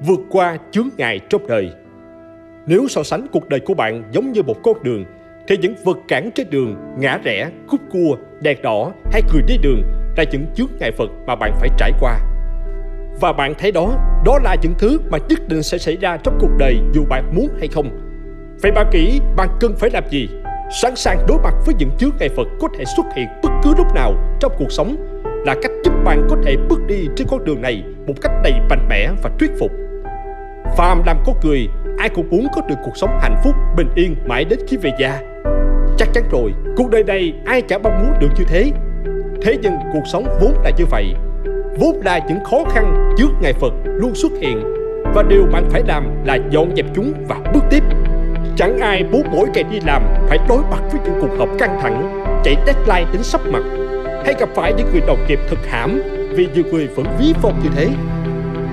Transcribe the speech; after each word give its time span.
Vượt 0.00 0.20
qua 0.30 0.56
chướng 0.70 0.88
ngại 0.96 1.20
trong 1.28 1.46
đời. 1.46 1.72
Nếu 2.66 2.88
so 2.88 3.02
sánh 3.02 3.26
cuộc 3.32 3.48
đời 3.48 3.60
của 3.60 3.74
bạn 3.74 4.02
giống 4.12 4.32
như 4.32 4.42
một 4.42 4.56
con 4.62 4.82
đường, 4.82 5.04
thì 5.48 5.56
những 5.56 5.74
vật 5.84 5.98
cản 6.08 6.30
trên 6.34 6.50
đường, 6.50 6.76
ngã 6.98 7.18
rẽ, 7.24 7.50
khúc 7.66 7.80
cua, 7.90 8.16
đèn 8.40 8.62
đỏ 8.62 8.92
hay 9.12 9.22
người 9.32 9.42
đi 9.46 9.56
đường 9.62 9.82
là 10.16 10.24
những 10.32 10.46
chướng 10.54 10.70
ngại 10.80 10.90
vật 10.96 11.10
mà 11.26 11.36
bạn 11.36 11.52
phải 11.60 11.68
trải 11.78 11.92
qua. 12.00 12.18
Và 13.20 13.32
bạn 13.32 13.54
thấy 13.58 13.72
đó, 13.72 13.94
đó 14.24 14.38
là 14.44 14.56
những 14.62 14.74
thứ 14.78 15.00
mà 15.10 15.18
nhất 15.28 15.48
định 15.48 15.62
sẽ 15.62 15.78
xảy 15.78 15.96
ra 15.96 16.16
trong 16.16 16.38
cuộc 16.40 16.50
đời 16.58 16.76
dù 16.94 17.04
bạn 17.08 17.34
muốn 17.34 17.48
hay 17.58 17.68
không. 17.68 17.90
Vậy 18.62 18.72
bạn 18.72 18.86
nghĩ 18.92 19.20
bạn 19.36 19.48
cần 19.60 19.74
phải 19.78 19.90
làm 19.90 20.04
gì? 20.10 20.28
Sẵn 20.82 20.96
sàng 20.96 21.18
đối 21.28 21.38
mặt 21.38 21.54
với 21.66 21.74
những 21.78 21.90
chướng 21.98 22.10
ngại 22.18 22.28
vật 22.36 22.48
có 22.60 22.68
thể 22.78 22.84
xuất 22.96 23.06
hiện 23.16 23.28
bất 23.42 23.50
cứ 23.62 23.74
lúc 23.78 23.86
nào 23.94 24.14
trong 24.40 24.52
cuộc 24.58 24.72
sống 24.72 24.96
là 25.46 25.54
cách 25.62 25.72
giúp 25.84 25.92
bạn 26.04 26.26
có 26.30 26.36
thể 26.42 26.56
bước 26.68 26.80
đi 26.86 27.08
trên 27.16 27.26
con 27.30 27.44
đường 27.44 27.62
này 27.62 27.84
một 28.06 28.14
cách 28.22 28.32
đầy 28.42 28.52
mạnh 28.70 28.86
mẽ 28.88 29.10
và 29.22 29.30
thuyết 29.38 29.50
phục. 29.58 29.70
Phàm 30.76 31.02
làm 31.06 31.16
có 31.26 31.32
cười, 31.42 31.68
ai 31.98 32.08
cũng 32.08 32.30
muốn 32.30 32.46
có 32.54 32.60
được 32.68 32.74
cuộc 32.84 32.96
sống 32.96 33.18
hạnh 33.22 33.36
phúc, 33.44 33.54
bình 33.76 33.88
yên 33.94 34.16
mãi 34.26 34.44
đến 34.44 34.58
khi 34.68 34.76
về 34.76 34.90
già. 35.00 35.20
Chắc 35.96 36.08
chắn 36.12 36.24
rồi, 36.30 36.52
cuộc 36.76 36.90
đời 36.90 37.04
này 37.04 37.32
ai 37.46 37.62
chả 37.62 37.78
mong 37.78 37.98
muốn 37.98 38.12
được 38.20 38.28
như 38.38 38.44
thế. 38.48 38.70
Thế 39.42 39.56
nhưng 39.62 39.74
cuộc 39.92 40.06
sống 40.12 40.24
vốn 40.40 40.54
là 40.64 40.70
như 40.78 40.84
vậy. 40.90 41.14
Vốn 41.78 42.00
là 42.04 42.18
những 42.28 42.44
khó 42.44 42.64
khăn, 42.70 43.14
trước 43.18 43.28
ngày 43.40 43.52
Phật 43.52 43.72
luôn 43.84 44.14
xuất 44.14 44.32
hiện. 44.40 44.62
Và 45.14 45.22
điều 45.28 45.46
bạn 45.52 45.64
phải 45.70 45.82
làm 45.86 46.24
là 46.24 46.38
dọn 46.50 46.76
dẹp 46.76 46.86
chúng 46.94 47.12
và 47.28 47.36
bước 47.54 47.64
tiếp. 47.70 47.82
Chẳng 48.56 48.78
ai 48.78 49.04
muốn 49.04 49.22
mỗi 49.32 49.48
ngày 49.54 49.64
đi 49.70 49.78
làm 49.86 50.02
phải 50.28 50.38
đối 50.48 50.62
mặt 50.70 50.82
với 50.92 51.00
những 51.04 51.20
cuộc 51.20 51.38
họp 51.38 51.48
căng 51.58 51.78
thẳng, 51.82 52.24
chạy 52.44 52.56
deadline 52.66 53.12
đến 53.12 53.22
sắp 53.22 53.40
mặt, 53.50 53.62
hay 54.24 54.34
gặp 54.40 54.48
phải 54.54 54.72
những 54.72 54.86
người 54.92 55.02
đồng 55.06 55.26
nghiệp 55.28 55.38
thật 55.48 55.58
hãm 55.68 56.02
vì 56.30 56.48
nhiều 56.54 56.64
người 56.72 56.86
vẫn 56.86 57.06
ví 57.18 57.34
von 57.42 57.52
như 57.62 57.70
thế. 57.76 57.88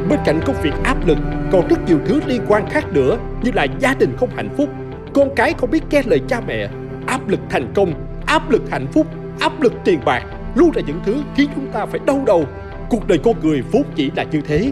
Bên 0.09 0.19
cạnh 0.25 0.39
công 0.45 0.55
việc 0.61 0.73
áp 0.83 1.07
lực 1.07 1.17
còn 1.51 1.67
rất 1.67 1.77
nhiều 1.87 1.99
thứ 2.05 2.21
liên 2.25 2.41
quan 2.47 2.69
khác 2.69 2.85
nữa 2.93 3.17
như 3.43 3.51
là 3.53 3.67
gia 3.79 3.93
đình 3.93 4.15
không 4.17 4.29
hạnh 4.35 4.49
phúc, 4.57 4.69
con 5.13 5.35
cái 5.35 5.53
không 5.57 5.71
biết 5.71 5.83
nghe 5.89 6.01
lời 6.05 6.21
cha 6.27 6.41
mẹ, 6.47 6.69
áp 7.05 7.27
lực 7.27 7.39
thành 7.49 7.71
công, 7.75 7.93
áp 8.25 8.49
lực 8.49 8.61
hạnh 8.71 8.87
phúc, 8.93 9.07
áp 9.39 9.61
lực 9.61 9.73
tiền 9.85 9.99
bạc 10.05 10.23
luôn 10.55 10.71
là 10.75 10.81
những 10.87 10.99
thứ 11.05 11.15
khiến 11.35 11.49
chúng 11.55 11.67
ta 11.67 11.85
phải 11.85 11.99
đau 12.05 12.23
đầu. 12.25 12.45
Cuộc 12.89 13.07
đời 13.07 13.17
con 13.23 13.35
người 13.43 13.61
vốn 13.71 13.83
chỉ 13.95 14.11
là 14.15 14.23
như 14.23 14.41
thế. 14.41 14.71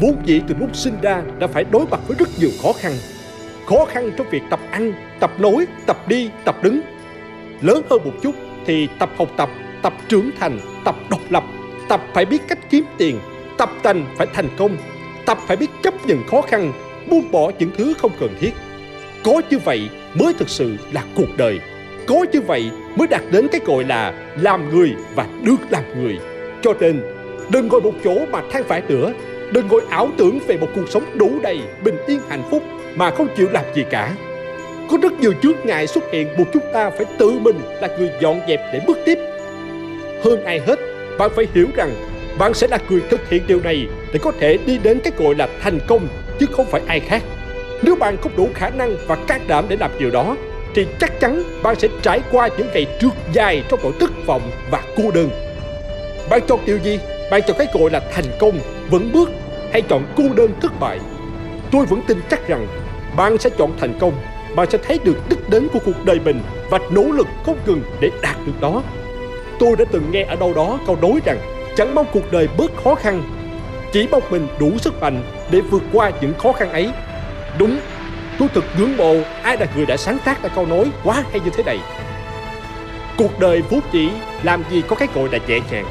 Vốn 0.00 0.16
dĩ 0.24 0.40
từ 0.48 0.54
lúc 0.60 0.76
sinh 0.76 0.94
ra 1.02 1.22
đã 1.38 1.46
phải 1.46 1.64
đối 1.70 1.86
mặt 1.86 2.00
với 2.08 2.16
rất 2.18 2.28
nhiều 2.40 2.50
khó 2.62 2.72
khăn. 2.72 2.92
Khó 3.66 3.84
khăn 3.84 4.10
trong 4.16 4.26
việc 4.30 4.42
tập 4.50 4.60
ăn, 4.70 4.92
tập 5.20 5.30
nói, 5.38 5.66
tập 5.86 5.96
đi, 6.08 6.30
tập 6.44 6.56
đứng. 6.62 6.80
Lớn 7.60 7.82
hơn 7.90 8.00
một 8.04 8.12
chút 8.22 8.34
thì 8.66 8.88
tập 8.98 9.10
học 9.18 9.28
tập, 9.36 9.48
tập 9.82 9.92
trưởng 10.08 10.30
thành, 10.40 10.58
tập 10.84 10.96
độc 11.10 11.20
lập, 11.30 11.44
tập 11.88 12.00
phải 12.14 12.24
biết 12.24 12.42
cách 12.48 12.58
kiếm 12.70 12.84
tiền, 12.98 13.18
tập 13.58 13.70
tành 13.82 14.04
phải 14.16 14.26
thành 14.34 14.48
công. 14.56 14.76
Tập 15.26 15.38
phải 15.46 15.56
biết 15.56 15.70
chấp 15.82 16.06
nhận 16.06 16.26
khó 16.26 16.40
khăn, 16.40 16.72
buông 17.10 17.30
bỏ 17.30 17.50
những 17.58 17.70
thứ 17.76 17.94
không 17.98 18.12
cần 18.20 18.30
thiết. 18.40 18.50
Có 19.24 19.42
như 19.50 19.58
vậy 19.58 19.88
mới 20.14 20.34
thực 20.34 20.48
sự 20.48 20.76
là 20.92 21.04
cuộc 21.16 21.36
đời. 21.36 21.60
Có 22.06 22.24
như 22.32 22.40
vậy 22.40 22.70
mới 22.96 23.08
đạt 23.08 23.22
đến 23.30 23.48
cái 23.52 23.60
gọi 23.64 23.84
là 23.84 24.14
làm 24.40 24.70
người 24.70 24.94
và 25.14 25.26
được 25.42 25.56
làm 25.70 25.82
người. 26.02 26.18
Cho 26.62 26.74
nên, 26.80 27.02
đừng 27.50 27.68
ngồi 27.68 27.80
một 27.80 27.94
chỗ 28.04 28.26
mà 28.30 28.42
than 28.50 28.62
vãn 28.68 28.82
nữa. 28.88 29.12
Đừng 29.52 29.68
ngồi 29.68 29.82
ảo 29.88 30.08
tưởng 30.16 30.38
về 30.46 30.56
một 30.56 30.68
cuộc 30.74 30.88
sống 30.88 31.04
đủ 31.14 31.30
đầy 31.42 31.60
bình 31.84 31.96
yên 32.06 32.20
hạnh 32.28 32.42
phúc 32.50 32.62
mà 32.94 33.10
không 33.10 33.28
chịu 33.36 33.48
làm 33.52 33.64
gì 33.74 33.84
cả. 33.90 34.14
Có 34.90 34.98
rất 35.02 35.12
nhiều 35.20 35.32
chướng 35.42 35.56
ngại 35.64 35.86
xuất 35.86 36.04
hiện 36.12 36.28
buộc 36.38 36.46
chúng 36.52 36.62
ta 36.72 36.90
phải 36.90 37.06
tự 37.18 37.30
mình 37.30 37.60
là 37.80 37.88
người 37.98 38.10
dọn 38.20 38.40
dẹp 38.48 38.60
để 38.72 38.80
bước 38.86 38.98
tiếp. 39.06 39.18
Hơn 40.24 40.44
ai 40.44 40.60
hết, 40.66 40.78
bạn 41.18 41.30
phải 41.36 41.46
hiểu 41.54 41.66
rằng 41.74 41.90
bạn 42.38 42.54
sẽ 42.54 42.66
là 42.66 42.78
người 42.88 43.00
thực 43.10 43.28
hiện 43.28 43.42
điều 43.46 43.60
này 43.60 43.86
để 44.12 44.18
có 44.22 44.32
thể 44.40 44.58
đi 44.66 44.78
đến 44.78 45.00
cái 45.04 45.12
gọi 45.18 45.34
là 45.34 45.48
thành 45.62 45.78
công 45.86 46.08
chứ 46.38 46.46
không 46.52 46.66
phải 46.66 46.80
ai 46.86 47.00
khác. 47.00 47.22
Nếu 47.82 47.96
bạn 47.96 48.16
không 48.22 48.36
đủ 48.36 48.48
khả 48.54 48.70
năng 48.70 48.96
và 49.06 49.16
can 49.26 49.40
đảm 49.48 49.64
để 49.68 49.76
làm 49.76 49.90
điều 49.98 50.10
đó 50.10 50.36
thì 50.74 50.86
chắc 51.00 51.20
chắn 51.20 51.42
bạn 51.62 51.76
sẽ 51.78 51.88
trải 52.02 52.20
qua 52.30 52.48
những 52.58 52.68
ngày 52.74 52.86
trượt 53.00 53.12
dài 53.32 53.62
trong 53.68 53.80
nỗi 53.82 53.92
thất 54.00 54.10
vọng 54.26 54.50
và 54.70 54.82
cô 54.96 55.10
đơn. 55.10 55.30
Bạn 56.30 56.40
chọn 56.48 56.58
điều 56.66 56.78
gì? 56.78 56.98
Bạn 57.30 57.40
chọn 57.46 57.56
cái 57.58 57.66
gọi 57.74 57.90
là 57.90 58.00
thành 58.12 58.24
công, 58.38 58.58
vững 58.90 59.12
bước 59.12 59.30
hay 59.72 59.82
chọn 59.82 60.02
cô 60.16 60.24
đơn 60.36 60.50
thất 60.60 60.80
bại? 60.80 60.98
Tôi 61.72 61.86
vẫn 61.86 62.00
tin 62.06 62.18
chắc 62.30 62.48
rằng 62.48 62.66
bạn 63.16 63.38
sẽ 63.38 63.50
chọn 63.58 63.72
thành 63.80 63.98
công. 64.00 64.12
Bạn 64.56 64.70
sẽ 64.70 64.78
thấy 64.78 64.98
được 65.04 65.16
đích 65.28 65.50
đến 65.50 65.68
của 65.72 65.78
cuộc 65.84 66.04
đời 66.04 66.20
mình 66.24 66.40
và 66.70 66.78
nỗ 66.90 67.02
lực 67.02 67.26
không 67.46 67.58
ngừng 67.66 67.82
để 68.00 68.10
đạt 68.22 68.36
được 68.46 68.52
đó. 68.60 68.82
Tôi 69.58 69.76
đã 69.78 69.84
từng 69.92 70.10
nghe 70.10 70.22
ở 70.22 70.36
đâu 70.36 70.54
đó 70.54 70.78
câu 70.86 70.98
nói 71.02 71.20
rằng 71.24 71.38
chẳng 71.76 71.94
mong 71.94 72.06
cuộc 72.12 72.32
đời 72.32 72.48
bớt 72.56 72.76
khó 72.84 72.94
khăn, 72.94 73.22
chỉ 73.92 74.08
mong 74.10 74.22
mình 74.30 74.48
đủ 74.58 74.72
sức 74.78 75.00
mạnh 75.00 75.22
để 75.50 75.60
vượt 75.60 75.82
qua 75.92 76.10
những 76.20 76.34
khó 76.38 76.52
khăn 76.52 76.72
ấy. 76.72 76.90
Đúng 77.58 77.80
tôi 78.38 78.48
thực 78.54 78.64
ngưỡng 78.78 78.96
mộ 78.96 79.14
ai 79.42 79.56
là 79.56 79.66
người 79.76 79.86
đã 79.86 79.96
sáng 79.96 80.18
tác 80.24 80.42
ra 80.42 80.48
câu 80.48 80.66
nói 80.66 80.90
quá 81.04 81.24
hay 81.30 81.40
như 81.40 81.50
thế 81.50 81.62
này. 81.62 81.78
Cuộc 83.18 83.38
đời 83.38 83.62
vốn 83.62 83.80
chỉ 83.92 84.10
làm 84.42 84.64
gì 84.70 84.82
có 84.88 84.96
cái 84.96 85.08
gọi 85.14 85.28
là 85.32 85.38
nhẹ 85.46 85.60
nhàng. 85.70 85.86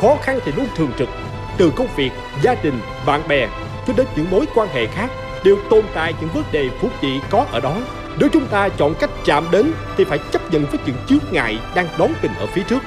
Khó 0.00 0.16
khăn 0.22 0.38
thì 0.44 0.52
luôn 0.56 0.66
thường 0.76 0.90
trực, 0.98 1.08
từ 1.56 1.70
công 1.76 1.88
việc, 1.96 2.10
gia 2.42 2.54
đình, 2.54 2.80
bạn 3.06 3.28
bè 3.28 3.48
cho 3.86 3.92
đến 3.96 4.06
những 4.16 4.26
mối 4.30 4.46
quan 4.54 4.68
hệ 4.68 4.86
khác 4.86 5.10
đều 5.44 5.56
tồn 5.70 5.84
tại 5.94 6.14
những 6.20 6.30
vấn 6.30 6.44
đề 6.52 6.68
phúc 6.80 6.90
chỉ 7.00 7.20
có 7.30 7.46
ở 7.52 7.60
đó. 7.60 7.76
Nếu 8.18 8.28
chúng 8.32 8.46
ta 8.46 8.68
chọn 8.68 8.94
cách 9.00 9.10
chạm 9.24 9.46
đến 9.50 9.72
thì 9.96 10.04
phải 10.04 10.18
chấp 10.32 10.52
nhận 10.52 10.66
với 10.66 10.80
những 10.86 10.96
chướng 11.08 11.32
ngại 11.32 11.58
đang 11.74 11.86
đón 11.98 12.12
mình 12.22 12.32
ở 12.38 12.46
phía 12.46 12.62
trước 12.62 12.82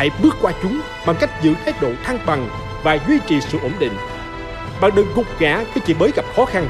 hãy 0.00 0.10
bước 0.22 0.36
qua 0.42 0.52
chúng 0.62 0.80
bằng 1.06 1.16
cách 1.20 1.42
giữ 1.42 1.54
thái 1.64 1.74
độ 1.80 1.88
thăng 2.04 2.18
bằng 2.26 2.48
và 2.82 2.98
duy 3.08 3.18
trì 3.26 3.40
sự 3.40 3.58
ổn 3.62 3.72
định. 3.78 3.92
Bạn 4.80 4.90
đừng 4.94 5.06
gục 5.14 5.26
ngã 5.40 5.64
khi 5.74 5.80
chỉ 5.84 5.94
mới 5.94 6.10
gặp 6.16 6.24
khó 6.36 6.44
khăn. 6.44 6.66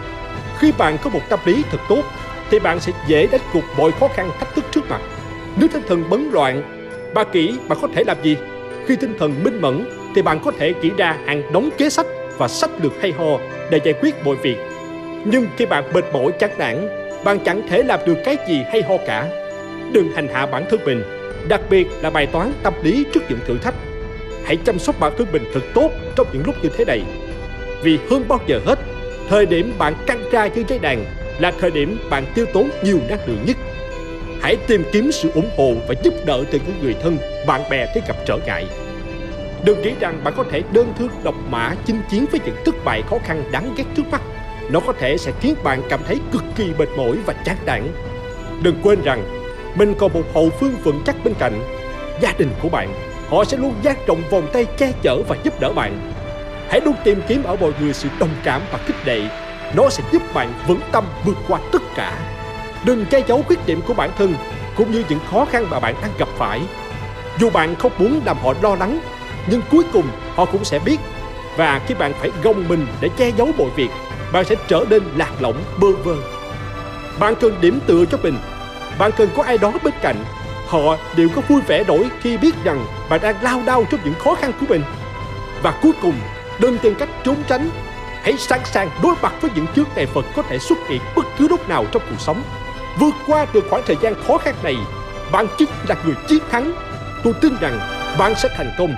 Khi 0.59 0.73
bạn 0.79 0.99
có 1.03 1.11
một 1.11 1.21
tâm 1.29 1.39
lý 1.45 1.63
thật 1.71 1.79
tốt, 1.89 2.03
thì 2.51 2.59
bạn 2.59 2.81
sẽ 2.81 2.93
dễ 3.07 3.27
đánh 3.27 3.41
gục 3.53 3.65
mọi 3.77 3.93
khó 3.93 4.09
khăn 4.09 4.31
thách 4.39 4.55
thức 4.55 4.65
trước 4.71 4.91
mặt. 4.91 5.01
Nếu 5.57 5.69
tinh 5.73 5.83
thần 5.89 6.11
bấn 6.11 6.31
loạn, 6.33 6.63
bà 7.15 7.25
kỹ 7.25 7.59
bạn 7.69 7.79
có 7.83 7.89
thể 7.95 8.05
làm 8.05 8.17
gì? 8.23 8.37
Khi 8.87 8.97
tinh 8.97 9.15
thần 9.19 9.45
minh 9.45 9.61
mẫn, 9.61 9.85
thì 10.15 10.23
bạn 10.23 10.41
có 10.45 10.53
thể 10.59 10.73
kỹ 10.83 10.91
ra 10.97 11.17
hàng 11.27 11.53
đống 11.53 11.71
kế 11.79 11.91
sách 11.91 12.07
và 12.39 12.49
sách 12.49 12.71
lược 12.83 12.93
hay 13.03 13.13
ho 13.13 13.39
để 13.71 13.81
giải 13.85 13.95
quyết 14.03 14.25
mọi 14.25 14.37
việc. 14.37 14.57
Nhưng 15.25 15.47
khi 15.57 15.67
bạn 15.67 15.85
mệt 15.93 16.05
mỏi 16.13 16.33
chán 16.39 16.51
nản, 16.59 16.89
bạn 17.25 17.39
chẳng 17.45 17.69
thể 17.69 17.83
làm 17.83 18.01
được 18.07 18.17
cái 18.25 18.37
gì 18.49 18.63
hay 18.73 18.83
ho 18.83 18.95
cả. 19.07 19.29
Đừng 19.93 20.13
hành 20.13 20.29
hạ 20.29 20.47
bản 20.47 20.65
thân 20.71 20.81
mình 20.85 21.20
đặc 21.49 21.61
biệt 21.71 21.87
là 22.03 22.11
bài 22.11 22.27
toán 22.27 22.53
tâm 22.63 22.75
lý 22.83 23.05
trước 23.13 23.21
những 23.29 23.39
thử 23.47 23.59
thách. 23.59 23.75
Hãy 24.45 24.57
chăm 24.57 24.79
sóc 24.79 25.01
bản 25.01 25.13
thân 25.19 25.27
mình 25.33 25.45
thật 25.55 25.61
tốt 25.75 25.91
trong 26.17 26.27
những 26.33 26.43
lúc 26.47 26.55
như 26.63 26.69
thế 26.77 26.85
này. 26.85 27.03
Vì 27.83 27.99
hơn 28.11 28.25
bao 28.29 28.39
giờ 28.47 28.61
hết, 28.67 28.79
thời 29.29 29.47
điểm 29.47 29.73
bạn 29.79 29.95
căng 30.07 30.31
ra 30.31 30.49
trên 30.49 30.65
trái 30.65 30.79
đàn 30.79 31.05
là 31.39 31.53
thời 31.61 31.71
điểm 31.71 31.99
bạn 32.11 32.25
tiêu 32.35 32.47
tốn 32.53 32.71
nhiều 32.83 33.01
năng 33.09 33.29
lượng 33.29 33.45
nhất. 33.47 33.57
Hãy 34.41 34.57
tìm 34.67 34.83
kiếm 34.93 35.13
sự 35.13 35.31
ủng 35.35 35.51
hộ 35.57 35.75
và 35.89 35.95
giúp 36.05 36.15
đỡ 36.25 36.45
từ 36.51 36.59
những 36.67 36.77
người 36.83 36.95
thân, 37.03 37.19
bạn 37.47 37.63
bè 37.71 37.87
khi 37.95 38.01
gặp 38.09 38.17
trở 38.27 38.39
ngại. 38.47 38.67
Đừng 39.65 39.83
nghĩ 39.83 39.93
rằng 40.01 40.21
bạn 40.25 40.35
có 40.37 40.45
thể 40.51 40.63
đơn 40.73 40.93
thương 40.99 41.09
độc 41.23 41.35
mã 41.51 41.75
chinh 41.85 42.01
chiến 42.11 42.27
với 42.31 42.41
những 42.45 42.57
thất 42.65 42.75
bại 42.85 43.03
khó 43.11 43.19
khăn 43.25 43.45
đáng 43.53 43.75
ghét 43.77 43.85
trước 43.97 44.03
mắt. 44.11 44.23
Nó 44.71 44.81
có 44.81 44.93
thể 44.93 45.17
sẽ 45.17 45.33
khiến 45.41 45.55
bạn 45.65 45.83
cảm 45.89 46.01
thấy 46.07 46.19
cực 46.33 46.43
kỳ 46.57 46.71
mệt 46.79 46.89
mỏi 46.97 47.17
và 47.27 47.33
chán 47.45 47.57
nản. 47.67 47.83
Đừng 48.63 48.77
quên 48.83 49.03
rằng 49.03 49.40
mình 49.75 49.95
còn 49.99 50.13
một 50.13 50.23
hậu 50.35 50.51
phương 50.51 50.77
vững 50.85 51.03
chắc 51.07 51.17
bên 51.25 51.35
cạnh. 51.39 51.61
Gia 52.21 52.33
đình 52.39 52.51
của 52.63 52.69
bạn, 52.69 52.95
họ 53.29 53.45
sẽ 53.45 53.57
luôn 53.57 53.75
dang 53.83 53.97
rộng 54.07 54.23
vòng 54.31 54.47
tay 54.53 54.67
che 54.77 54.93
chở 55.03 55.23
và 55.29 55.37
giúp 55.43 55.61
đỡ 55.61 55.73
bạn. 55.73 56.13
Hãy 56.69 56.81
luôn 56.81 56.95
tìm 57.05 57.23
kiếm 57.29 57.43
ở 57.43 57.57
mọi 57.57 57.73
người 57.81 57.93
sự 57.93 58.09
đồng 58.19 58.35
cảm 58.45 58.63
và 58.73 58.79
khích 58.87 59.07
lệ. 59.07 59.21
Nó 59.77 59.89
sẽ 59.89 60.03
giúp 60.13 60.23
bạn 60.35 60.53
vững 60.67 60.81
tâm 60.93 61.05
vượt 61.25 61.37
qua 61.49 61.61
tất 61.73 61.83
cả. 61.95 62.19
Đừng 62.85 63.07
che 63.07 63.23
giấu 63.27 63.43
khuyết 63.43 63.67
điểm 63.67 63.81
của 63.87 63.95
bản 63.95 64.11
thân, 64.19 64.35
cũng 64.77 64.93
như 64.93 65.05
những 65.09 65.19
khó 65.31 65.45
khăn 65.45 65.67
mà 65.71 65.81
bạn 65.81 65.95
đang 66.03 66.11
gặp 66.19 66.29
phải. 66.37 66.61
Dù 67.39 67.51
bạn 67.51 67.75
không 67.75 67.93
muốn 67.99 68.21
làm 68.25 68.39
họ 68.39 68.55
lo 68.63 68.75
lắng, 68.75 69.01
nhưng 69.47 69.61
cuối 69.71 69.85
cùng 69.93 70.07
họ 70.35 70.45
cũng 70.45 70.65
sẽ 70.65 70.79
biết. 70.79 70.97
Và 71.57 71.81
khi 71.87 71.95
bạn 71.95 72.13
phải 72.21 72.31
gồng 72.43 72.69
mình 72.69 72.87
để 73.01 73.09
che 73.17 73.31
giấu 73.37 73.49
mọi 73.59 73.69
việc, 73.77 73.91
bạn 74.33 74.45
sẽ 74.45 74.55
trở 74.69 74.85
nên 74.91 75.03
lạc 75.17 75.33
lõng, 75.41 75.65
bơ 75.81 75.89
vơ. 76.05 76.15
Bạn 77.19 77.35
cần 77.41 77.55
điểm 77.61 77.79
tựa 77.87 78.05
cho 78.05 78.19
mình 78.23 78.35
bạn 78.99 79.11
cần 79.17 79.29
có 79.37 79.43
ai 79.43 79.59
đó 79.59 79.73
bên 79.85 79.95
cạnh 80.03 80.17
Họ 80.67 80.97
đều 81.17 81.29
có 81.29 81.43
vui 81.49 81.61
vẻ 81.61 81.85
nổi 81.85 82.09
khi 82.21 82.37
biết 82.37 82.55
rằng 82.65 82.87
bạn 83.11 83.21
đang 83.23 83.43
lao 83.43 83.63
đao 83.67 83.85
trong 83.91 84.01
những 84.05 84.15
khó 84.15 84.35
khăn 84.35 84.53
của 84.61 84.67
mình 84.69 84.83
Và 85.63 85.79
cuối 85.83 85.93
cùng, 86.03 86.15
đừng 86.61 86.79
tìm 86.79 86.95
cách 86.95 87.09
trốn 87.25 87.37
tránh 87.49 87.71
hãy 88.23 88.37
sẵn 88.37 88.61
sàng 88.65 88.91
đối 89.03 89.15
mặt 89.23 89.35
với 89.41 89.51
những 89.55 89.67
chướng 89.77 89.85
ngại 89.97 90.07
vật 90.15 90.27
có 90.37 90.43
thể 90.43 90.59
xuất 90.59 90.79
hiện 90.89 91.01
bất 91.17 91.27
cứ 91.39 91.49
lúc 91.49 91.69
nào 91.69 91.85
trong 91.93 92.03
cuộc 92.11 92.21
sống. 92.21 92.43
Vượt 93.01 93.15
qua 93.27 93.47
được 93.55 93.65
khoảng 93.71 93.83
thời 93.87 93.97
gian 94.03 94.15
khó 94.15 94.39
khăn 94.39 94.55
này, 94.63 94.77
bạn 95.33 95.47
chính 95.59 95.69
là 95.89 95.97
người 96.05 96.15
chiến 96.29 96.39
thắng. 96.51 96.73
Tôi 97.25 97.35
tin 97.41 97.53
rằng 97.61 97.79
bạn 98.19 98.35
sẽ 98.35 98.49
thành 98.57 98.71
công. 98.79 98.95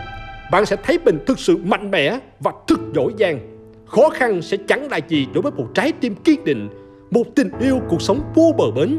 Bạn 0.50 0.66
sẽ 0.66 0.76
thấy 0.76 0.98
mình 1.04 1.18
thực 1.26 1.38
sự 1.38 1.56
mạnh 1.56 1.90
mẽ 1.90 2.18
và 2.40 2.52
thực 2.68 2.80
giỏi 2.94 3.12
giang. 3.18 3.40
Khó 3.86 4.08
khăn 4.08 4.42
sẽ 4.42 4.56
chẳng 4.68 4.90
là 4.90 4.96
gì 5.08 5.26
đối 5.34 5.42
với 5.42 5.52
một 5.52 5.66
trái 5.74 5.92
tim 6.00 6.14
kiên 6.14 6.44
định, 6.44 6.68
một 7.10 7.24
tình 7.36 7.50
yêu 7.60 7.80
cuộc 7.88 8.02
sống 8.02 8.20
vô 8.34 8.54
bờ 8.58 8.64
bến 8.70 8.98